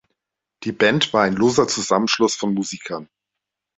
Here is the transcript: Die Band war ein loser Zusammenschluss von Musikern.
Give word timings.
Die 0.63 0.71
Band 0.71 1.13
war 1.13 1.21
ein 1.25 1.35
loser 1.35 1.67
Zusammenschluss 1.67 2.33
von 2.33 2.55
Musikern. 2.55 3.07